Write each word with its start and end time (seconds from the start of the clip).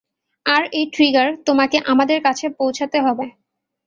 আর 0.45 0.63
এই 0.71 0.85
ট্রিগার 0.93 1.29
তোমাকে 1.47 1.77
আমাদের 1.85 2.19
কাছে 2.23 2.45
পৌঁছাতে 2.59 2.97
হবেই। 3.01 3.31